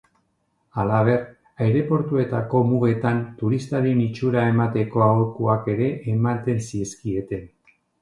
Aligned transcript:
Halaber, 0.83 1.19
aireportuetako 1.65 2.63
mugetan 2.71 3.21
turistaren 3.43 4.03
itxura 4.09 4.49
emateko 4.55 5.07
aholkuak 5.13 5.73
ere 5.79 5.95
ematen 6.19 6.69
zizkieten. 6.69 7.51